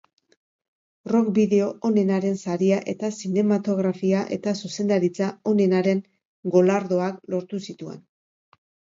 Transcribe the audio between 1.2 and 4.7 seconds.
bideo onenaren saria eta zinematografia eta